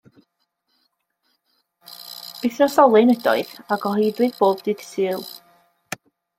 Wythnosolyn 2.43 3.13
ydoedd 3.17 3.53
a 3.75 3.79
gyhoeddwyd 3.87 4.37
bob 4.43 4.67
dydd 4.71 4.85
Sul. 4.91 5.31